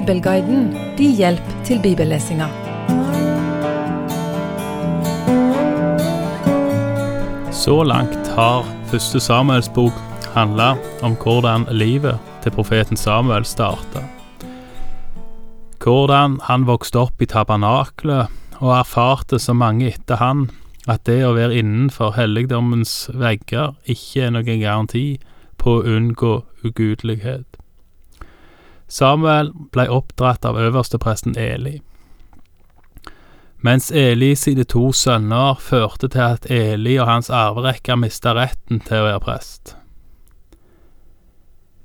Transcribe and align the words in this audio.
Bibelguiden 0.00 0.76
din 0.98 1.12
hjelp 1.12 1.48
til 1.64 1.80
bibellesinga. 1.82 2.46
Så 7.52 7.82
langt 7.84 8.28
har 8.36 8.64
første 8.88 9.20
Samuels 9.20 9.68
bok 9.68 9.92
handla 10.32 10.70
om 11.02 11.18
hvordan 11.20 11.66
livet 11.70 12.16
til 12.42 12.50
profeten 12.56 12.96
Samuel 12.96 13.44
starta. 13.44 14.06
Hvordan 15.84 16.40
han 16.48 16.64
vokste 16.66 17.04
opp 17.04 17.20
i 17.20 17.28
tabernaklet 17.28 18.32
og 18.56 18.72
erfarte 18.78 19.38
så 19.38 19.52
mange 19.52 19.92
etter 19.92 20.16
han 20.16 20.48
at 20.88 21.04
det 21.04 21.20
å 21.28 21.36
være 21.36 21.60
innenfor 21.60 22.16
helligdommens 22.16 23.10
vegger 23.12 23.76
ikke 23.84 24.30
er 24.30 24.32
noen 24.38 24.64
garanti 24.64 25.06
på 25.60 25.76
å 25.76 25.84
unngå 25.84 26.38
ugudelighet. 26.64 27.49
Samuel 28.90 29.52
ble 29.72 29.86
oppdratt 29.88 30.44
av 30.44 30.58
øverstepresten 30.58 31.36
Eli. 31.38 31.78
Mens 33.62 33.90
Eli 33.92 34.32
sine 34.34 34.64
to 34.64 34.88
sønner 34.96 35.58
førte 35.60 36.08
til 36.08 36.24
at 36.24 36.46
Eli 36.50 36.96
og 36.98 37.06
hans 37.06 37.30
arverekker 37.30 37.98
mista 38.00 38.32
retten 38.34 38.80
til 38.80 39.02
å 39.02 39.06
være 39.06 39.20
prest. 39.24 39.74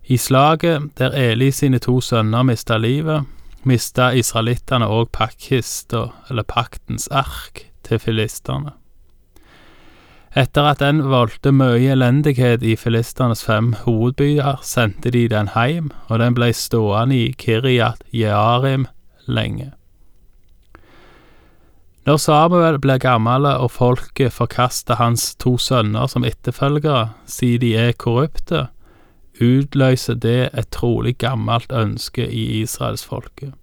I 0.08 0.18
slaget 0.18 0.96
der 0.98 1.14
Eli 1.18 1.52
sine 1.52 1.82
to 1.84 2.00
sønner 2.02 2.46
mista 2.48 2.78
livet, 2.78 3.26
mista 3.64 4.12
israelittene 4.14 4.88
òg 4.88 5.10
pakkhista, 5.14 6.08
eller 6.30 6.48
paktens 6.48 7.10
ark, 7.12 7.66
til 7.86 8.00
filistene. 8.00 8.74
Etter 10.36 10.66
at 10.68 10.82
den 10.84 11.00
voldte 11.08 11.54
mye 11.56 11.94
elendighet 11.94 12.64
i 12.64 12.74
filisternes 12.76 13.46
fem 13.48 13.72
hovedbyer, 13.86 14.60
sendte 14.68 15.14
de 15.16 15.30
den 15.32 15.54
heim, 15.54 15.94
og 16.10 16.20
den 16.20 16.36
blei 16.36 16.52
stående 16.52 17.16
i 17.16 17.30
Kiryat 17.40 18.04
Jearim 18.12 18.84
lenge. 19.32 19.72
Når 22.06 22.20
Samuel 22.22 22.82
ble 22.84 23.00
gammel 23.02 23.48
og 23.50 23.72
folket 23.74 24.36
forkaster 24.36 25.00
hans 25.00 25.32
to 25.42 25.56
sønner 25.58 26.12
som 26.12 26.28
etterfølgere, 26.28 27.16
siden 27.26 27.64
de 27.64 27.72
er 27.80 27.96
korrupte, 27.98 28.68
utløser 29.42 30.20
det 30.20 30.52
et 30.52 30.70
trolig 30.76 31.16
gammelt 31.18 31.72
ønske 31.72 32.28
i 32.28 32.60
israelsfolket. 32.60 33.56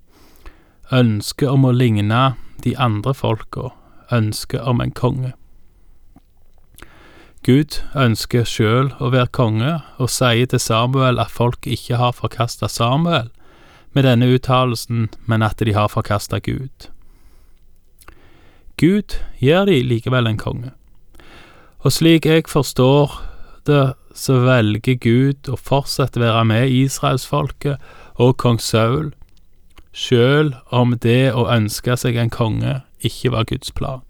Ønsket 0.93 1.53
om 1.53 1.69
å 1.69 1.77
ligne 1.77 2.25
de 2.65 2.75
andre 2.81 3.15
folka, 3.15 3.71
ønsket 4.11 4.65
om 4.65 4.81
en 4.81 4.97
konge. 4.97 5.37
Gud 7.43 7.81
ønsker 7.99 8.45
sjøl 8.47 8.93
å 9.03 9.09
være 9.11 9.33
konge, 9.35 9.81
og 9.99 10.11
sier 10.15 10.47
til 10.47 10.61
Samuel 10.63 11.19
at 11.19 11.33
folk 11.35 11.67
ikke 11.67 11.99
har 11.99 12.15
forkasta 12.15 12.69
Samuel 12.71 13.33
med 13.93 14.07
denne 14.07 14.29
uttalelsen, 14.31 15.09
men 15.27 15.43
at 15.43 15.59
de 15.59 15.75
har 15.75 15.91
forkasta 15.91 16.39
Gud. 16.39 16.87
Gud 18.79 19.19
gir 19.43 19.67
de 19.67 19.81
likevel 19.83 20.31
en 20.31 20.39
konge. 20.39 20.71
Og 21.83 21.91
slik 21.93 22.27
jeg 22.31 22.47
forstår 22.47 23.19
det, 23.67 23.95
så 24.15 24.39
velger 24.45 25.01
Gud 25.03 25.51
å 25.51 25.59
fortsette 25.59 26.21
å 26.21 26.23
være 26.23 26.45
med 26.47 26.71
israelsfolket 26.71 27.83
og 28.23 28.37
kong 28.39 28.61
Saul, 28.63 29.11
sjøl 29.91 30.55
om 30.71 30.95
det 31.03 31.33
å 31.35 31.49
ønske 31.51 31.97
seg 31.99 32.21
en 32.21 32.31
konge 32.31 32.83
ikke 33.03 33.35
var 33.35 33.51
Guds 33.51 33.75
plan. 33.75 34.05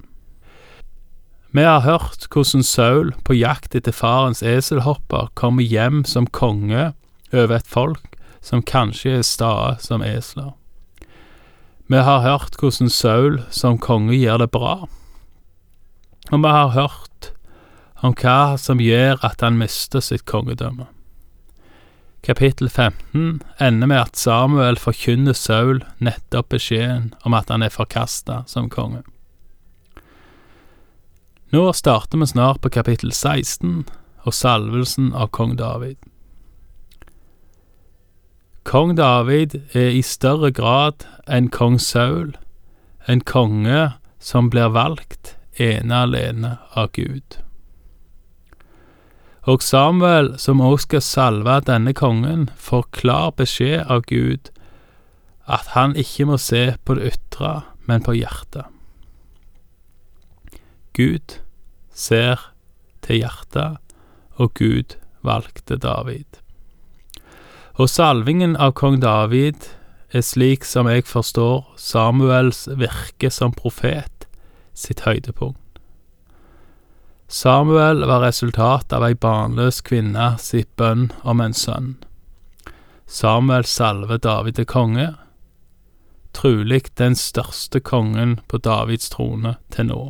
Vi 1.53 1.63
har 1.63 1.81
hørt 1.85 2.27
hvordan 2.33 2.63
Saul, 2.65 3.11
på 3.25 3.35
jakt 3.37 3.75
etter 3.77 3.93
farens 3.93 4.41
eselhopper, 4.41 5.29
kommer 5.37 5.63
hjem 5.63 6.01
som 6.09 6.25
konge 6.25 6.95
over 7.29 7.59
et 7.59 7.69
folk 7.69 8.17
som 8.41 8.65
kanskje 8.65 9.19
er 9.19 9.27
stae 9.27 9.75
som 9.85 10.01
esler. 10.01 10.55
Vi 11.93 12.01
har 12.01 12.25
hørt 12.25 12.57
hvordan 12.57 12.89
Saul 12.89 13.43
som 13.53 13.77
konge 13.77 14.17
gjør 14.17 14.47
det 14.47 14.51
bra, 14.57 14.89
og 16.33 16.41
vi 16.41 16.57
har 16.57 16.73
hørt 16.73 17.33
om 18.01 18.17
hva 18.17 18.57
som 18.57 18.81
gjør 18.81 19.21
at 19.21 19.45
han 19.45 19.61
mister 19.61 20.01
sitt 20.01 20.25
kongedømme. 20.25 20.89
Kapittel 22.25 22.71
15 22.71 23.43
ender 23.61 23.91
med 23.91 23.99
at 23.99 24.17
Samuel 24.17 24.81
forkynner 24.81 25.37
Saul 25.37 25.85
nettopp 26.01 26.55
beskjeden 26.55 27.13
om 27.27 27.37
at 27.37 27.53
han 27.53 27.67
er 27.67 27.75
forkasta 27.75 28.45
som 28.49 28.73
konge. 28.73 29.03
Nå 31.53 31.73
starter 31.73 32.17
vi 32.19 32.27
snart 32.27 32.63
på 32.65 32.71
kapittel 32.73 33.11
16 33.13 33.83
og 34.25 34.33
salvelsen 34.33 35.11
av 35.13 35.29
kong 35.37 35.51
David. 35.59 35.99
Kong 38.65 38.95
David 38.97 39.59
er 39.77 39.91
i 39.93 40.01
større 40.01 40.49
grad 40.57 41.05
enn 41.29 41.51
kong 41.53 41.77
Saul 41.77 42.33
en 43.05 43.21
konge 43.21 43.85
som 44.17 44.49
blir 44.49 44.73
valgt 44.73 45.35
ene 45.61 46.01
alene 46.07 46.57
av 46.73 46.89
Gud. 46.97 47.37
Og 49.45 49.61
Samuel, 49.61 50.39
som 50.41 50.65
også 50.65 50.87
skal 50.87 51.05
salve 51.05 51.61
denne 51.69 51.93
kongen, 51.93 52.49
får 52.57 52.89
klar 52.97 53.33
beskjed 53.37 53.91
av 53.93 54.07
Gud 54.09 54.49
at 55.45 55.75
han 55.77 55.99
ikke 56.01 56.33
må 56.33 56.41
se 56.41 56.71
på 56.81 56.97
det 56.97 57.13
ytre, 57.13 57.59
men 57.85 58.01
på 58.01 58.17
hjertet. 58.17 58.72
Gud 60.93 61.39
ser 61.95 62.53
til 63.03 63.23
hjertet, 63.23 63.79
og 64.37 64.55
Gud 64.55 64.97
valgte 65.23 65.77
David. 65.77 66.27
Og 67.81 67.89
salvingen 67.89 68.57
av 68.61 68.75
kong 68.77 69.01
David 69.01 69.71
er 70.13 70.25
slik 70.27 70.67
som 70.69 70.91
jeg 70.91 71.07
forstår 71.09 71.65
Samuels 71.81 72.67
virke 72.77 73.31
som 73.33 73.55
profet 73.57 74.27
sitt 74.77 75.07
høydepunkt. 75.07 75.59
Samuel 77.33 78.05
var 78.05 78.21
resultat 78.27 78.93
av 78.93 79.07
ei 79.07 79.15
barnløs 79.17 79.81
kvinne 79.81 80.35
sitt 80.37 80.69
bønn 80.77 81.09
om 81.25 81.41
en 81.41 81.57
sønn. 81.57 81.95
Samuel 83.09 83.65
salver 83.65 84.21
David 84.21 84.61
til 84.61 84.69
konge, 84.69 85.15
trulig 86.37 86.85
den 87.01 87.17
største 87.17 87.81
kongen 87.81 88.39
på 88.53 88.61
Davids 88.61 89.09
trone 89.13 89.57
til 89.73 89.89
nå. 89.89 90.03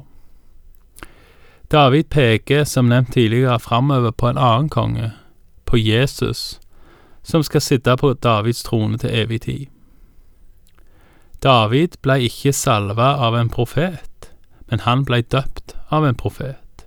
David 1.72 2.04
peker, 2.10 2.64
som 2.64 2.84
nevnt 2.84 3.12
tidligere, 3.12 3.60
framover 3.60 4.10
på 4.10 4.28
en 4.28 4.38
annen 4.38 4.68
konge, 4.68 5.12
på 5.64 5.76
Jesus, 5.76 6.60
som 7.22 7.42
skal 7.42 7.60
sitte 7.60 7.96
på 7.96 8.12
Davids 8.12 8.62
trone 8.62 8.98
til 8.98 9.10
evig 9.10 9.40
tid. 9.40 9.66
David 11.42 11.96
ble 12.02 12.18
ikke 12.28 12.52
salva 12.52 13.14
av 13.16 13.38
en 13.40 13.48
profet, 13.48 14.28
men 14.68 14.84
han 14.84 15.06
ble 15.08 15.22
døpt 15.22 15.72
av 15.90 16.04
en 16.04 16.14
profet. 16.14 16.84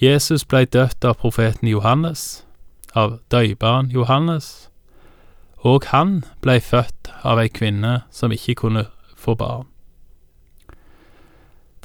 Jesus 0.00 0.44
ble 0.44 0.64
døpt 0.64 1.04
av 1.04 1.20
profeten 1.20 1.68
Johannes, 1.68 2.46
av 2.94 3.18
døyperen 3.30 3.92
Johannes, 3.92 4.70
og 5.60 5.84
han 5.92 6.22
ble 6.40 6.60
født 6.60 7.12
av 7.24 7.44
ei 7.44 7.48
kvinne 7.52 8.00
som 8.10 8.32
ikke 8.32 8.56
kunne 8.64 8.88
få 9.16 9.36
barn. 9.36 9.68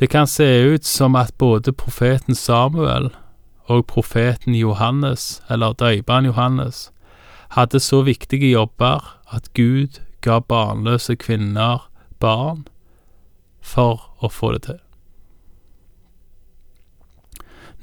Det 0.01 0.07
kan 0.07 0.27
se 0.27 0.61
ut 0.61 0.85
som 0.85 1.15
at 1.15 1.37
både 1.37 1.73
profeten 1.73 2.35
Samuel 2.35 3.11
og 3.69 3.85
profeten 3.85 4.55
Johannes, 4.55 5.43
eller 5.49 5.73
døyperen 5.77 6.25
Johannes, 6.25 6.91
hadde 7.53 7.79
så 7.79 8.01
viktige 8.01 8.49
jobber 8.49 9.19
at 9.29 9.53
Gud 9.53 10.01
ga 10.21 10.39
barnløse 10.39 11.15
kvinner 11.15 11.85
barn 12.19 12.65
for 13.61 14.09
å 14.25 14.29
få 14.33 14.55
det 14.57 14.63
til. 14.65 14.81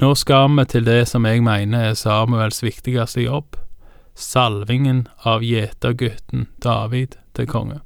Nå 0.03 0.15
skal 0.19 0.51
vi 0.59 0.65
til 0.75 0.91
det 0.91 1.05
som 1.09 1.27
jeg 1.27 1.43
mener 1.47 1.93
er 1.93 1.95
Samuels 1.95 2.65
viktigste 2.67 3.28
jobb, 3.28 3.55
salvingen 4.15 5.07
av 5.22 5.47
gjetergutten 5.47 6.48
David 6.59 7.15
til 7.39 7.47
konge. 7.47 7.78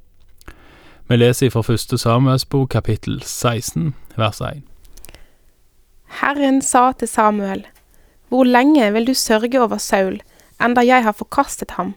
Vi 1.05 1.21
leser 1.21 1.53
fra 1.53 1.61
første 1.61 1.97
Samuels 2.01 2.45
bok, 2.49 2.71
kapittel 2.73 3.21
16, 3.21 3.93
vers 4.17 4.41
1. 4.41 4.61
Herren 6.21 6.61
sa 6.61 6.91
til 6.91 7.07
Samuel, 7.07 7.67
Hvor 8.29 8.43
lenge 8.43 8.91
vil 8.93 9.07
du 9.07 9.13
sørge 9.13 9.61
over 9.61 9.77
Saul, 9.77 10.21
enda 10.61 10.81
jeg 10.81 11.03
har 11.03 11.11
forkastet 11.11 11.71
ham, 11.71 11.93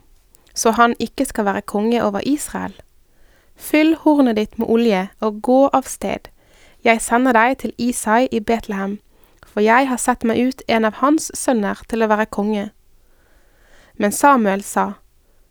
så 0.55 0.71
han 0.71 0.95
ikke 0.99 1.25
skal 1.25 1.45
være 1.45 1.63
konge 1.63 2.05
over 2.05 2.21
Israel. 2.25 2.73
Fyll 3.57 3.97
hornet 3.97 4.37
ditt 4.37 4.59
med 4.59 4.69
olje 4.69 5.09
og 5.21 5.43
gå 5.43 5.69
av 5.73 5.83
sted. 5.83 6.29
Jeg 6.85 7.01
sender 7.01 7.33
deg 7.33 7.59
til 7.59 7.73
Isai 7.79 8.29
i 8.33 8.41
Betlehem, 8.41 8.99
for 9.47 9.61
jeg 9.61 9.89
har 9.89 9.97
sett 9.97 10.25
meg 10.25 10.39
ut 10.39 10.63
en 10.69 10.85
av 10.85 11.01
hans 11.01 11.31
sønner 11.35 11.81
til 11.89 12.05
å 12.05 12.09
være 12.09 12.27
konge. 12.27 12.71
Men 13.97 14.13
Samuel 14.13 14.63
sa, 14.63 14.93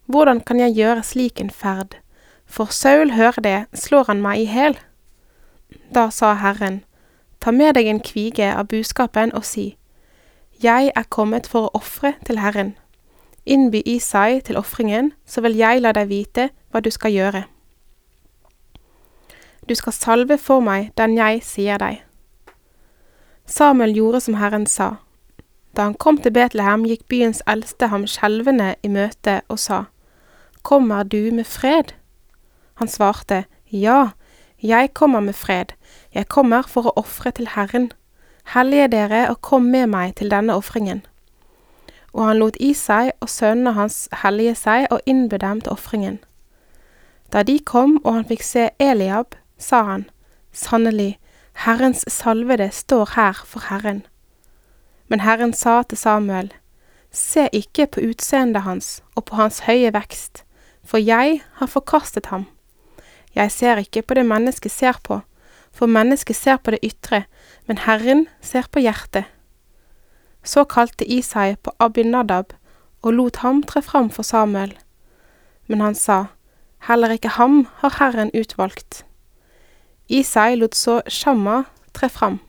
Hvordan 0.05 0.41
kan 0.45 0.59
jeg 0.59 0.75
gjøre 0.77 1.03
slik 1.03 1.41
en 1.41 1.49
ferd? 1.49 1.97
For 2.45 2.69
Saul 2.69 3.11
hører 3.11 3.41
det, 3.41 3.59
slår 3.73 4.05
han 4.07 4.21
meg 4.21 4.43
i 4.43 4.45
hæl. 4.45 4.77
Da 5.93 6.09
sa 6.09 6.33
Herren, 6.33 6.83
Ta 7.39 7.51
med 7.51 7.75
deg 7.75 7.85
en 7.85 7.99
kvige 7.99 8.47
av 8.55 8.67
buskapen 8.67 9.33
og 9.33 9.45
si, 9.45 9.77
Jeg 10.63 10.91
er 10.95 11.03
kommet 11.09 11.47
for 11.47 11.67
å 11.67 11.77
ofre 11.77 12.13
til 12.25 12.39
Herren. 12.39 12.75
innby 13.45 13.81
Isai 13.85 14.41
til 14.41 14.57
ofringen, 14.57 15.13
så 15.25 15.41
vil 15.41 15.55
jeg 15.55 15.81
la 15.81 15.91
deg 15.91 16.07
vite 16.09 16.49
hva 16.71 16.79
du 16.79 16.89
skal 16.91 17.11
gjøre. 17.11 17.43
Du 19.69 19.75
skal 19.75 19.93
salve 19.93 20.37
for 20.37 20.59
meg 20.59 20.91
den 20.97 21.17
jeg 21.17 21.43
sier 21.43 21.77
deg. 21.77 22.01
Samuel 23.45 23.93
gjorde 23.93 24.19
som 24.21 24.33
Herren 24.33 24.65
sa. 24.65 24.95
Da 25.75 25.83
han 25.83 25.93
kom 25.93 26.17
til 26.17 26.31
Betlehem, 26.31 26.85
gikk 26.85 27.07
byens 27.07 27.41
eldste 27.47 27.87
ham 27.87 28.07
skjelvende 28.07 28.75
i 28.83 28.87
møte 28.87 29.41
og 29.47 29.59
sa, 29.59 29.83
Kommer 30.63 31.03
du 31.03 31.31
med 31.31 31.45
fred? 31.45 31.93
Han 32.75 32.87
svarte, 32.87 33.45
Ja, 33.71 34.11
jeg 34.63 34.93
kommer 34.93 35.19
med 35.19 35.35
fred, 35.35 35.73
jeg 36.13 36.27
kommer 36.27 36.61
for 36.61 36.87
å 36.87 36.93
ofre 36.95 37.31
til 37.31 37.47
Herren. 37.55 37.91
Hellige 38.53 38.87
dere 38.87 39.25
og 39.29 39.41
kom 39.41 39.71
med 39.73 39.89
meg 39.89 40.15
til 40.15 40.29
denne 40.31 40.55
ofringen. 40.55 41.01
Og 42.13 42.27
han 42.29 42.39
lot 42.39 42.57
Isai 42.59 43.11
og 43.19 43.29
sønnene 43.29 43.73
hans 43.75 44.07
hellige 44.21 44.55
seg 44.55 44.87
og 44.91 45.01
innbød 45.05 45.39
dem 45.39 45.61
til 45.61 45.71
ofringen. 45.71 46.19
Da 47.33 47.43
de 47.43 47.59
kom 47.59 47.97
og 48.03 48.13
han 48.13 48.27
fikk 48.29 48.43
se 48.45 48.69
Eliab, 48.79 49.35
sa 49.57 49.83
han, 49.83 50.09
Sannelig, 50.51 51.17
Herrens 51.65 52.05
salvede 52.07 52.69
står 52.71 53.15
her 53.15 53.41
for 53.45 53.67
Herren. 53.67 54.05
Men 55.07 55.19
Herren 55.19 55.53
sa 55.53 55.83
til 55.83 55.97
Samuel, 55.97 56.53
Se 57.11 57.47
ikke 57.53 57.87
på 57.87 58.01
utseendet 58.09 58.61
hans 58.61 59.03
og 59.15 59.25
på 59.25 59.35
hans 59.35 59.59
høye 59.59 59.93
vekst, 59.93 60.43
for 60.83 60.97
jeg 60.97 61.41
har 61.59 61.67
forkastet 61.67 62.25
ham. 62.25 62.45
Jeg 63.35 63.51
ser 63.51 63.77
ikke 63.77 64.01
på 64.01 64.13
det 64.13 64.25
mennesket 64.25 64.71
ser 64.71 64.99
på, 65.03 65.19
for 65.71 65.91
mennesket 65.91 66.35
ser 66.35 66.57
på 66.57 66.71
det 66.71 66.79
ytre, 66.83 67.25
men 67.67 67.77
Herren 67.83 68.27
ser 68.41 68.67
på 68.71 68.79
hjertet. 68.79 69.25
Så 70.43 70.63
kalte 70.63 71.05
Isai 71.05 71.55
på 71.55 71.73
Abinadab 71.79 72.53
og 73.01 73.13
lot 73.13 73.41
ham 73.43 73.63
tre 73.63 73.81
fram 73.81 74.09
for 74.09 74.23
Samuel. 74.23 74.73
Men 75.67 75.81
han 75.81 75.95
sa, 75.95 76.25
Heller 76.87 77.09
ikke 77.09 77.29
ham 77.29 77.67
har 77.81 77.97
Herren 77.99 78.31
utvalgt. 78.33 79.05
Isai 80.09 80.55
lot 80.55 80.75
så 80.75 81.01
Shamma 81.07 81.63
tre 81.93 82.09
fram, 82.09 82.39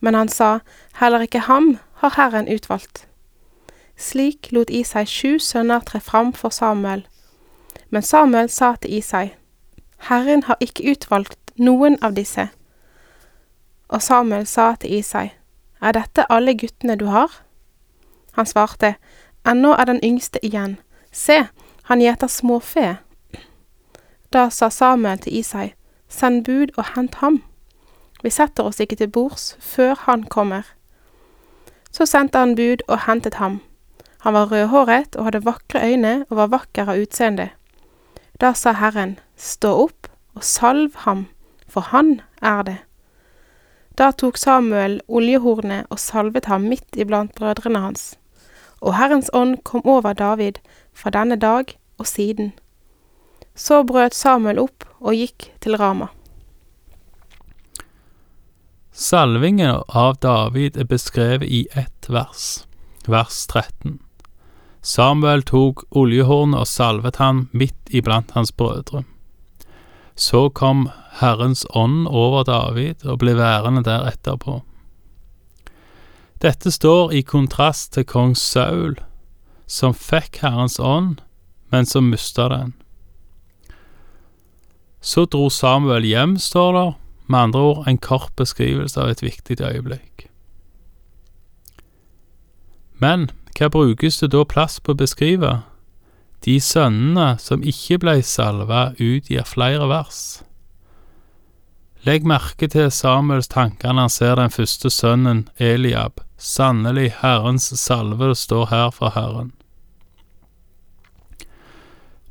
men 0.00 0.14
han 0.14 0.28
sa, 0.28 0.58
Heller 1.00 1.20
ikke 1.20 1.46
ham 1.46 1.78
har 2.02 2.14
Herren 2.16 2.48
utvalgt. 2.48 3.06
Slik 3.96 4.52
lot 4.52 4.70
Isai 4.70 5.04
sju 5.06 5.38
sønner 5.38 5.80
tre 5.80 6.00
fram 6.00 6.32
for 6.32 6.50
Samuel. 6.50 7.06
Men 7.90 8.02
Samuel 8.02 8.48
sa 8.48 8.74
til 8.76 8.98
Isai, 8.98 9.30
Herren 10.08 10.42
har 10.42 10.56
ikke 10.60 10.90
utvalgt 10.90 11.52
noen 11.56 11.98
av 12.02 12.14
disse. 12.16 12.48
Og 13.88 14.02
Samuel 14.02 14.46
sa 14.46 14.74
til 14.80 14.98
Isai, 14.98 15.30
Er 15.82 15.92
dette 15.92 16.26
alle 16.32 16.54
guttene 16.54 16.96
du 16.96 17.06
har? 17.06 17.30
Han 18.32 18.46
svarte, 18.46 18.94
Ennå 19.46 19.72
er 19.72 19.84
den 19.84 20.00
yngste 20.04 20.38
igjen. 20.44 20.78
Se, 21.12 21.46
han 21.82 22.00
gjeter 22.00 22.26
småfe. 22.26 22.96
Da 24.32 24.48
sa 24.50 24.68
Samuel 24.68 25.18
til 25.18 25.36
Isai, 25.36 25.72
Send 26.08 26.44
bud 26.44 26.74
og 26.76 26.84
hent 26.94 27.14
ham. 27.14 27.42
Vi 28.22 28.30
setter 28.30 28.64
oss 28.64 28.80
ikke 28.80 28.96
til 28.96 29.08
bords 29.08 29.56
før 29.60 29.94
han 30.06 30.22
kommer. 30.22 30.62
Så 31.90 32.06
sendte 32.06 32.38
han 32.38 32.56
bud 32.56 32.82
og 32.88 33.06
hentet 33.06 33.34
ham. 33.34 33.60
Han 34.20 34.34
var 34.34 34.52
rødhåret 34.52 35.16
og 35.16 35.24
hadde 35.24 35.44
vakre 35.44 35.80
øyne 35.92 36.26
og 36.28 36.36
var 36.36 36.46
vakker 36.46 36.88
av 36.88 37.00
utseende. 37.00 37.48
Da 38.40 38.52
sa 38.52 38.72
Herren, 38.72 39.18
Stå 39.40 39.72
opp 39.86 40.08
og 40.36 40.44
salv 40.44 40.96
ham, 41.06 41.24
for 41.64 41.88
han 41.88 42.20
er 42.44 42.62
det. 42.68 42.78
Da 43.96 44.10
tok 44.12 44.36
Samuel 44.36 44.98
oljehornet 45.08 45.88
og 45.88 46.00
salvet 46.00 46.48
ham 46.52 46.68
midt 46.68 46.96
iblant 47.00 47.32
brødrene 47.36 47.80
hans. 47.80 48.14
Og 48.80 48.96
Herrens 48.96 49.30
ånd 49.32 49.62
kom 49.64 49.84
over 49.84 50.12
David 50.12 50.60
fra 50.92 51.12
denne 51.12 51.36
dag 51.40 51.72
og 51.98 52.06
siden. 52.06 52.52
Så 53.56 53.82
brøt 53.84 54.14
Samuel 54.14 54.60
opp 54.60 54.84
og 55.00 55.16
gikk 55.16 55.50
til 55.60 55.76
Rama. 55.76 56.08
Salvingen 58.92 59.80
av 59.88 60.18
David 60.20 60.76
er 60.76 60.88
beskrevet 60.88 61.48
i 61.48 61.66
ett 61.72 62.08
vers, 62.08 62.66
vers 63.08 63.46
13. 63.48 63.98
Samuel 64.82 65.44
tok 65.48 65.86
oljehornet 65.96 66.60
og 66.60 66.68
salvet 66.68 67.16
ham 67.20 67.48
midt 67.52 67.92
iblant 67.92 68.32
hans 68.36 68.52
brødre. 68.52 69.04
Så 70.20 70.50
kom 70.52 70.90
Herrens 71.20 71.64
ånd 71.70 72.04
over 72.08 72.44
David 72.44 73.06
og 73.08 73.22
ble 73.22 73.32
værende 73.38 73.80
der 73.86 74.04
etterpå. 74.10 74.58
Dette 76.44 76.72
står 76.72 77.14
i 77.16 77.22
kontrast 77.24 77.94
til 77.96 78.04
kong 78.04 78.34
Saul, 78.36 78.98
som 79.64 79.96
fikk 79.96 80.42
Herrens 80.44 80.76
ånd, 80.76 81.22
men 81.72 81.88
som 81.88 82.12
mista 82.12 82.50
den. 82.52 82.74
Så 85.00 85.24
dro 85.24 85.48
Samuel 85.48 86.04
hjem, 86.04 86.36
står 86.36 86.72
det, 86.76 86.88
med 87.30 87.38
andre 87.38 87.60
ord 87.60 87.88
en 87.88 87.98
kort 87.98 88.32
beskrivelse 88.36 89.00
av 89.00 89.14
et 89.14 89.22
viktig 89.24 89.60
øyeblikk. 89.60 90.26
Men 93.00 93.30
hva 93.56 93.70
brukes 93.72 94.20
det 94.20 94.34
da 94.34 94.44
plass 94.44 94.80
på 94.80 94.92
å 94.92 95.00
beskrive? 95.00 95.60
De 96.44 96.56
sønnene 96.60 97.34
som 97.38 97.62
ikke 97.62 97.98
blei 98.00 98.20
salva, 98.24 98.90
utgir 98.96 99.44
flere 99.44 99.88
vers. 99.90 100.40
Legg 102.06 102.24
merke 102.24 102.64
til 102.72 102.88
Samuels 102.88 103.50
tanker 103.52 103.92
når 103.92 104.06
han 104.06 104.12
ser 104.14 104.36
den 104.40 104.52
første 104.54 104.90
sønnen, 104.90 105.48
Eliab. 105.60 106.22
Sannelig, 106.40 107.10
Herrens 107.20 107.68
salve 107.76 108.32
står 108.34 108.70
her 108.70 108.90
for 108.96 109.12
Herren. 109.12 109.52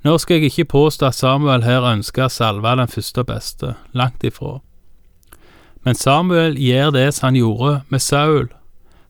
Nå 0.02 0.16
skal 0.18 0.40
jeg 0.40 0.50
ikke 0.50 0.72
påstå 0.72 1.06
at 1.12 1.18
Samuel 1.20 1.66
her 1.68 1.86
ønsker 1.86 2.26
å 2.26 2.34
salve 2.34 2.72
den 2.80 2.90
første 2.90 3.22
og 3.22 3.30
beste, 3.30 3.76
langt 3.94 4.24
ifra. 4.26 4.58
Men 5.86 5.96
Samuel 5.96 6.58
gjør 6.58 6.96
det 6.96 7.06
som 7.14 7.30
han 7.30 7.38
gjorde 7.38 7.74
med 7.92 8.02
Saul. 8.02 8.50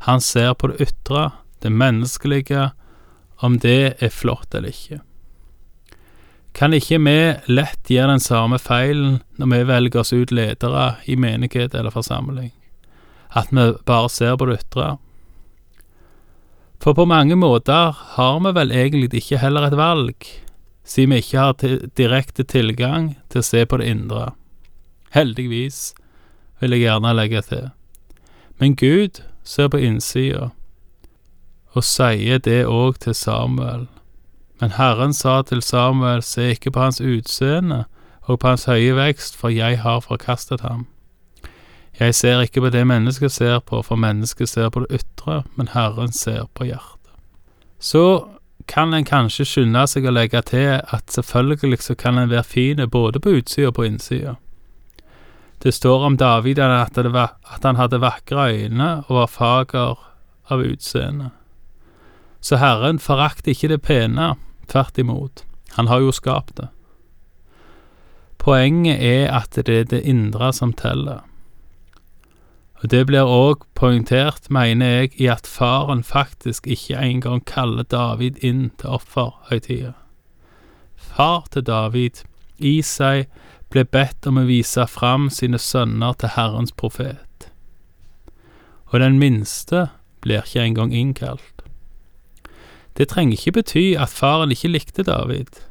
Han 0.09 0.19
ser 0.21 0.53
på 0.53 0.71
det 0.73 0.89
ytre, 0.89 1.29
det 1.63 1.71
menneskelige, 1.71 2.71
om 3.39 3.59
det 3.59 3.95
er 4.03 4.11
flott 4.13 4.55
eller 4.55 4.73
ikke. 4.73 4.99
Kan 6.55 6.73
ikke 6.73 6.97
vi 7.05 7.19
lett 7.53 7.91
gjøre 7.91 8.15
den 8.15 8.23
samme 8.23 8.57
feilen 8.59 9.19
når 9.39 9.51
vi 9.51 9.59
velger 9.69 10.01
oss 10.01 10.13
ut 10.13 10.31
ledere 10.33 10.95
i 11.05 11.15
menighet 11.15 11.75
eller 11.75 11.93
forsamling? 11.93 12.51
At 13.29 13.53
vi 13.53 13.69
bare 13.85 14.09
ser 14.09 14.35
på 14.37 14.49
det 14.49 14.59
ytre? 14.63 14.97
For 16.79 16.95
på 16.95 17.05
mange 17.05 17.35
måter 17.35 17.95
har 18.15 18.39
vi 18.39 18.53
vel 18.55 18.71
egentlig 18.71 19.21
ikke 19.21 19.41
heller 19.41 19.67
et 19.67 19.77
valg, 19.77 20.27
siden 20.83 21.13
vi 21.13 21.21
ikke 21.21 21.39
har 21.39 21.79
direkte 21.99 22.43
tilgang 22.43 23.13
til 23.29 23.43
å 23.43 23.45
se 23.45 23.65
på 23.65 23.79
det 23.81 23.89
indre. 23.91 24.31
Heldigvis 25.13 25.93
vil 26.59 26.75
jeg 26.75 26.87
gjerne 26.87 27.15
legge 27.15 27.43
til. 27.45 27.67
Men 28.59 28.75
Gud 28.75 29.21
ser 29.43 29.69
på 29.71 29.79
innsida, 29.79 30.49
og 31.73 31.85
sier 31.85 32.39
det 32.41 32.65
òg 32.65 32.99
til 33.03 33.15
Samuel. 33.15 33.87
Men 34.59 34.75
Herren 34.75 35.13
sa 35.13 35.41
til 35.41 35.61
Samuel, 35.61 36.23
se 36.23 36.51
ikke 36.55 36.71
på 36.71 36.79
hans 36.79 37.01
utseende 37.01 37.85
og 38.21 38.39
på 38.39 38.47
hans 38.47 38.65
høye 38.65 38.95
vekst, 38.95 39.37
for 39.37 39.49
jeg 39.49 39.79
har 39.81 39.99
forkastet 39.99 40.61
ham. 40.61 40.87
Jeg 41.99 42.15
ser 42.15 42.41
ikke 42.41 42.61
på 42.61 42.69
det 42.69 42.87
mennesket 42.87 43.31
ser 43.31 43.59
på, 43.59 43.81
for 43.81 43.95
mennesket 43.95 44.49
ser 44.49 44.69
på 44.69 44.85
det 44.85 45.01
ytre, 45.01 45.43
men 45.55 45.71
Herren 45.73 46.11
ser 46.11 46.45
på 46.53 46.63
hjertet. 46.63 47.15
Så 47.79 48.27
kan 48.67 48.93
en 48.93 49.05
kanskje 49.05 49.45
skynde 49.47 49.81
seg 49.87 50.05
å 50.05 50.13
legge 50.13 50.41
til 50.45 50.77
at 50.79 51.11
selvfølgelig 51.11 51.81
så 51.83 51.95
kan 51.95 52.17
en 52.17 52.29
være 52.29 52.43
fin 52.43 52.83
både 52.91 53.19
på 53.19 53.39
utsida 53.39 53.71
og 53.71 53.75
på 53.79 53.87
innsida. 53.87 54.35
Det 55.63 55.73
står 55.73 56.05
om 56.05 56.17
David 56.17 56.59
at, 56.59 56.95
var, 57.11 57.35
at 57.43 57.63
han 57.63 57.75
hadde 57.75 57.99
vakre 57.99 58.51
øyne 58.53 58.89
og 59.07 59.15
var 59.15 59.27
fager 59.27 59.97
av 60.49 60.63
utseende. 60.63 61.31
Så 62.41 62.57
Herren 62.57 62.99
forakter 62.99 63.51
ikke 63.51 63.71
det 63.73 63.81
pene, 63.83 64.33
tvert 64.67 64.97
imot, 64.97 65.43
han 65.75 65.87
har 65.87 65.99
jo 66.03 66.11
skapt 66.15 66.55
det. 66.57 66.69
Poenget 68.39 69.01
er 69.03 69.27
at 69.35 69.55
det 69.55 69.67
er 69.67 69.89
det 69.91 70.05
indre 70.07 70.53
som 70.55 70.71
teller. 70.73 71.25
Og 72.79 72.87
det 72.91 73.01
blir 73.09 73.27
òg 73.27 73.65
poengtert, 73.75 74.47
mener 74.49 74.87
jeg, 74.87 75.11
i 75.19 75.27
at 75.27 75.47
faren 75.47 76.03
faktisk 76.03 76.67
ikke 76.67 76.95
engang 76.95 77.43
kaller 77.43 77.83
David 77.83 78.39
inn 78.39 78.69
til 78.79 78.95
offerhøytida. 78.95 79.91
Far 80.95 81.49
til 81.51 81.65
David, 81.67 82.23
Isai, 82.57 83.27
ble 83.69 83.83
bedt 83.83 84.27
om 84.27 84.39
å 84.39 84.47
vise 84.47 84.87
fram 84.87 85.27
sine 85.29 85.59
sønner 85.59 86.15
til 86.15 86.31
Herrens 86.37 86.71
profet. 86.71 87.49
Og 88.89 89.03
den 89.03 89.19
minste 89.19 89.89
blir 90.23 90.47
ikke 90.47 90.63
engang 90.63 90.95
innkalt. 90.95 91.58
Det 92.99 93.07
trenger 93.07 93.37
ikke 93.37 93.55
bety 93.61 93.85
at 93.95 94.11
faren 94.11 94.51
ikke 94.51 94.73
likte 94.73 95.03
David. 95.07 95.63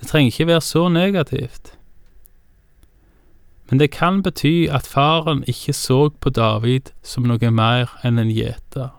Det 0.00 0.08
trenger 0.08 0.32
ikke 0.32 0.46
være 0.46 0.60
så 0.60 0.88
negativt. 0.88 1.74
Men 3.70 3.78
det 3.78 3.92
kan 3.94 4.22
bety 4.22 4.66
at 4.66 4.86
faren 4.86 5.44
ikke 5.46 5.72
så 5.72 6.08
på 6.10 6.30
David 6.34 6.90
som 7.06 7.28
noe 7.30 7.50
mer 7.54 7.92
enn 8.02 8.18
en 8.18 8.32
gjeter. 8.34 8.90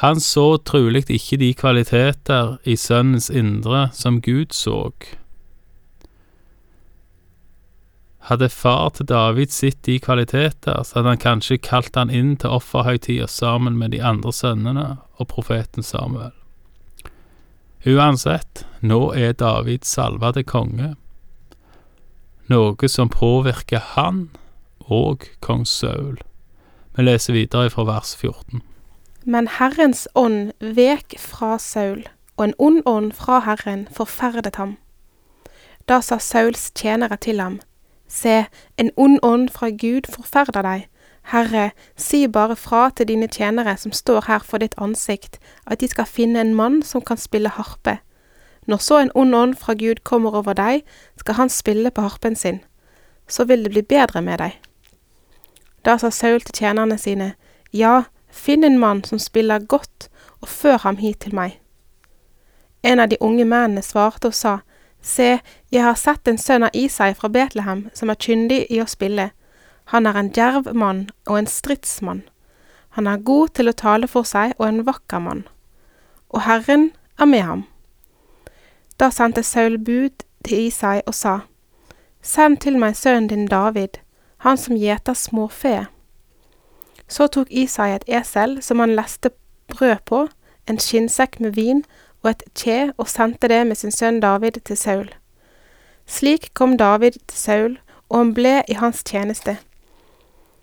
Han 0.00 0.20
så 0.24 0.56
trolig 0.64 1.04
ikke 1.12 1.36
de 1.36 1.50
kvaliteter 1.54 2.56
i 2.64 2.76
sønnens 2.76 3.28
indre 3.28 3.90
som 3.92 4.22
Gud 4.24 4.56
så. 4.56 4.88
Hadde 8.28 8.48
far 8.52 8.90
til 8.94 9.06
David 9.08 9.52
sett 9.54 9.78
de 9.88 9.96
kvaliteter, 9.98 10.82
så 10.84 10.98
hadde 10.98 11.14
han 11.14 11.22
kanskje 11.22 11.56
kalt 11.64 11.96
han 11.96 12.12
inn 12.12 12.34
til 12.36 12.52
offerhøytida 12.52 13.26
sammen 13.26 13.78
med 13.80 13.94
de 13.94 14.02
andre 14.04 14.32
sønnene 14.32 14.86
og 15.16 15.28
profeten 15.32 15.82
Samuel. 15.82 16.34
Uansett, 17.88 18.66
nå 18.84 19.14
er 19.16 19.32
David 19.32 19.88
salva 19.88 20.34
til 20.36 20.44
konge, 20.44 20.94
noe 22.50 22.88
som 22.92 23.08
påvirker 23.08 23.80
han 23.94 24.26
og 24.90 25.24
kong 25.40 25.64
Saul. 25.64 26.18
Vi 26.96 27.06
leser 27.06 27.32
videre 27.32 27.70
fra 27.72 27.86
vers 27.88 28.12
14. 28.18 28.60
Men 29.24 29.48
Herrens 29.56 30.06
ånd 30.14 30.52
vek 30.60 31.16
fra 31.18 31.56
Saul, 31.62 32.04
og 32.36 32.48
en 32.48 32.54
ond 32.58 32.82
ånd 32.84 33.12
fra 33.16 33.40
Herren 33.46 33.86
forferdet 33.94 34.56
ham. 34.60 34.76
Da 35.88 36.00
sa 36.04 36.18
Sauls 36.18 36.70
tjenere 36.74 37.16
til 37.16 37.40
ham, 37.40 37.60
Se, 38.10 38.44
en 38.76 38.90
ond 38.96 39.18
ånd 39.22 39.50
fra 39.54 39.70
Gud 39.70 40.10
forferder 40.10 40.66
deg. 40.66 40.86
Herre, 41.30 41.70
si 41.96 42.26
bare 42.26 42.56
fra 42.56 42.88
til 42.90 43.06
dine 43.06 43.28
tjenere 43.30 43.76
som 43.78 43.92
står 43.94 44.24
her 44.26 44.42
for 44.42 44.58
ditt 44.58 44.74
ansikt, 44.82 45.38
at 45.66 45.80
de 45.80 45.88
skal 45.88 46.08
finne 46.10 46.40
en 46.40 46.54
mann 46.54 46.82
som 46.82 47.04
kan 47.06 47.20
spille 47.20 47.52
harpe. 47.54 48.00
Når 48.66 48.82
så 48.82 48.98
en 48.98 49.12
ond 49.14 49.34
ånd 49.34 49.54
fra 49.54 49.74
Gud 49.78 50.02
kommer 50.04 50.34
over 50.34 50.58
deg, 50.58 50.82
skal 51.16 51.34
han 51.34 51.48
spille 51.48 51.90
på 51.90 52.02
harpen 52.02 52.36
sin. 52.36 52.60
Så 53.28 53.44
vil 53.44 53.62
det 53.64 53.70
bli 53.70 53.82
bedre 53.82 54.22
med 54.22 54.38
deg. 54.42 54.58
Da 55.84 55.96
sa 55.98 56.10
Saul 56.10 56.40
til 56.40 56.54
tjenerne 56.54 56.98
sine, 56.98 57.34
Ja, 57.72 58.02
finn 58.30 58.64
en 58.64 58.78
mann 58.78 59.04
som 59.04 59.18
spiller 59.18 59.58
godt, 59.58 60.10
og 60.40 60.48
før 60.48 60.76
ham 60.78 60.96
hit 60.96 61.20
til 61.20 61.34
meg. 61.34 61.60
En 62.82 62.98
av 62.98 63.08
de 63.08 63.16
unge 63.20 63.44
mennene 63.44 63.82
svarte 63.82 64.26
og 64.26 64.34
sa, 64.34 64.58
Se, 65.02 65.40
jeg 65.72 65.82
har 65.82 65.94
sett 65.96 66.28
en 66.28 66.38
sønn 66.38 66.66
av 66.66 66.76
Isai 66.76 67.14
fra 67.16 67.28
Betlehem 67.32 67.88
som 67.96 68.10
er 68.10 68.20
kyndig 68.20 68.66
i 68.70 68.80
å 68.82 68.88
spille. 68.88 69.30
Han 69.94 70.06
er 70.06 70.18
en 70.18 70.30
djerv 70.30 70.72
mann 70.76 71.08
og 71.26 71.38
en 71.38 71.48
stridsmann. 71.48 72.22
Han 72.96 73.06
er 73.06 73.22
god 73.24 73.54
til 73.56 73.70
å 73.70 73.76
tale 73.76 74.08
for 74.10 74.28
seg 74.28 74.52
og 74.58 74.66
en 74.68 74.84
vakker 74.86 75.22
mann. 75.24 75.44
Og 76.30 76.44
Herren 76.44 76.90
er 77.18 77.26
med 77.26 77.42
ham. 77.42 77.64
Da 79.00 79.10
sendte 79.10 79.42
Saul 79.42 79.78
bud 79.78 80.26
til 80.44 80.66
Isai 80.68 81.00
og 81.06 81.14
sa, 81.14 81.40
Send 82.22 82.58
til 82.60 82.76
meg 82.76 82.98
sønnen 83.00 83.30
din 83.30 83.46
David, 83.48 83.96
han 84.44 84.58
som 84.60 84.76
gjeter 84.76 85.16
småfe. 85.16 85.86
Så 87.08 87.26
tok 87.32 87.48
Isai 87.48 87.94
et 87.94 88.04
esel 88.06 88.58
som 88.62 88.78
han 88.78 88.92
leste 88.92 89.32
brød 89.72 90.04
på, 90.04 90.26
en 90.68 90.78
skinnsekk 90.78 91.40
med 91.40 91.56
vin 91.56 91.80
og 92.22 92.30
et 92.30 92.42
kje 92.54 92.92
og 92.98 93.08
sendte 93.08 93.48
det 93.48 93.66
med 93.66 93.76
sin 93.76 93.92
sønn 93.94 94.20
David 94.20 94.60
til 94.64 94.76
Saul. 94.76 95.08
Slik 96.06 96.50
kom 96.54 96.76
David 96.78 97.12
til 97.26 97.38
Saul, 97.38 97.78
og 98.08 98.18
han 98.18 98.34
ble 98.34 98.62
i 98.68 98.74
hans 98.74 99.04
tjeneste. 99.04 99.56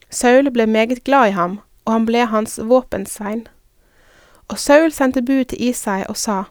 Saul 0.09 0.51
ble 0.51 0.67
meget 0.67 1.03
glad 1.03 1.27
i 1.27 1.31
ham, 1.31 1.59
og 1.85 1.93
han 1.93 2.05
ble 2.05 2.25
hans 2.25 2.59
våpensvein. 2.63 3.47
Og 4.47 4.59
Saul 4.59 4.91
sendte 4.91 5.21
bud 5.21 5.43
til 5.45 5.63
Isai 5.69 6.03
og 6.09 6.17
sa, 6.17 6.43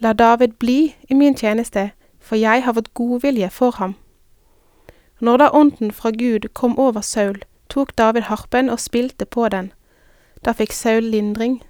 La 0.00 0.12
David 0.12 0.48
bli 0.58 0.94
i 1.10 1.14
min 1.14 1.34
tjeneste, 1.34 1.90
for 2.20 2.36
jeg 2.36 2.64
har 2.64 2.72
fått 2.72 2.94
godvilje 2.94 3.50
for 3.50 3.70
ham. 3.76 3.94
Når 5.20 5.36
da 5.36 5.48
ånden 5.52 5.92
fra 5.92 6.10
Gud 6.10 6.48
kom 6.54 6.78
over 6.78 7.00
Saul, 7.00 7.42
tok 7.68 7.98
David 7.98 8.22
harpen 8.22 8.70
og 8.70 8.80
spilte 8.80 9.24
på 9.24 9.48
den. 9.48 9.72
Da 10.44 10.52
fikk 10.52 10.72
Saul 10.72 11.02
lindring. 11.02 11.62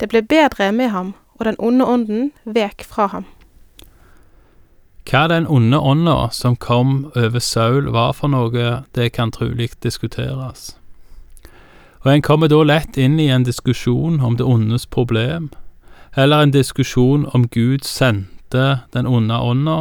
Det 0.00 0.08
ble 0.08 0.22
bedre 0.22 0.72
med 0.72 0.88
ham, 0.88 1.14
og 1.38 1.44
den 1.46 1.58
onde 1.58 1.86
ånden 1.86 2.30
vek 2.44 2.84
fra 2.86 3.06
ham. 3.14 3.26
Hva 5.08 5.24
den 5.30 5.46
onde 5.48 5.78
ånda 5.80 6.28
som 6.36 6.56
kom 6.56 7.10
over 7.16 7.40
Saul 7.40 7.88
var 7.94 8.12
for 8.12 8.28
noe, 8.28 8.82
det 8.92 9.12
kan 9.16 9.32
trolig 9.32 9.70
diskuteres. 9.82 10.74
Og 12.04 12.12
en 12.12 12.22
kommer 12.22 12.50
da 12.52 12.60
lett 12.62 12.98
inn 13.00 13.16
i 13.20 13.30
en 13.32 13.46
diskusjon 13.46 14.20
om 14.20 14.36
det 14.36 14.44
ondes 14.44 14.84
problem, 14.86 15.48
eller 16.16 16.42
en 16.42 16.52
diskusjon 16.52 17.24
om 17.32 17.48
Gud 17.48 17.86
sendte 17.88 18.82
den 18.92 19.06
onde 19.06 19.40
ånda, 19.40 19.78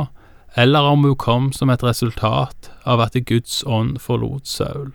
eller 0.55 0.87
om 0.93 1.03
hun 1.03 1.15
kom 1.15 1.51
som 1.53 1.69
et 1.69 1.83
resultat 1.83 2.71
av 2.85 3.03
at 3.03 3.19
Guds 3.27 3.63
ånd 3.67 3.99
forlot 3.99 4.47
Saul. 4.47 4.93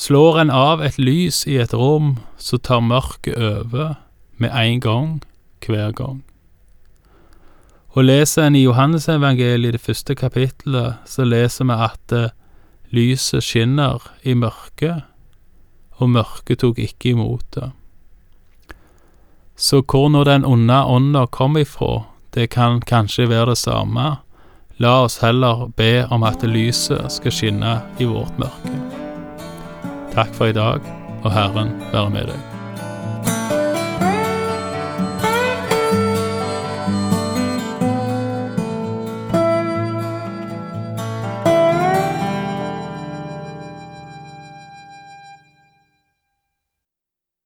Slår 0.00 0.38
en 0.40 0.50
av 0.50 0.80
et 0.80 0.96
lys 0.96 1.42
i 1.44 1.58
et 1.60 1.74
rom, 1.76 2.14
så 2.40 2.56
tar 2.56 2.80
mørket 2.80 3.36
over 3.36 3.98
med 4.40 4.54
en 4.56 4.78
gang 4.80 5.08
hver 5.60 5.90
gang. 5.92 6.22
Og 7.92 8.06
leser 8.06 8.46
en 8.46 8.56
i 8.56 8.62
Johannesevangeliet, 8.62 9.74
det 9.76 9.82
første 9.84 10.16
kapittelet, 10.16 10.96
så 11.04 11.26
leser 11.28 11.68
vi 11.68 11.76
at 11.84 12.14
uh, 12.16 12.32
lyset 12.96 13.44
skinner 13.44 14.06
i 14.24 14.32
mørket, 14.32 15.04
og 16.00 16.14
mørket 16.14 16.62
tok 16.64 16.80
ikke 16.80 17.12
imot 17.12 17.44
det. 17.58 17.68
Så 19.52 19.82
hvor 19.84 20.08
nå 20.08 20.24
den 20.24 20.48
onde 20.48 20.80
ånda 20.80 21.26
kom 21.28 21.60
ifra, 21.60 22.06
det 22.32 22.48
kan 22.56 22.80
kanskje 22.80 23.28
være 23.28 23.52
det 23.52 23.60
samme. 23.66 24.08
La 24.80 24.96
oss 25.04 25.20
heller 25.20 25.68
be 25.76 26.06
om 26.08 26.24
at 26.24 26.40
lyset 26.48 27.12
skal 27.12 27.36
skinne 27.36 27.76
i 28.00 28.08
vårt 28.08 28.40
mørke. 28.40 28.99
Takk 30.14 30.34
for 30.34 30.50
i 30.50 30.52
dag, 30.52 30.80
og 31.22 31.32
Herren 31.32 31.76
være 31.92 32.10
med 32.10 32.32
deg. 32.32 32.49